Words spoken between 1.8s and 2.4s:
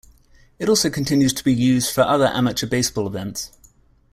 for other